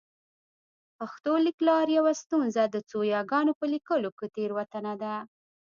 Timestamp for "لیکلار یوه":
1.47-2.13